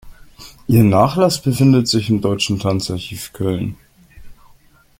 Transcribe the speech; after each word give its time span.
Ihr 0.65 0.83
Nachlass 0.83 1.39
befindet 1.43 1.87
sich 1.87 2.09
im 2.09 2.21
Deutschen 2.21 2.57
Tanzarchiv 2.57 3.33
Köln. 3.33 3.77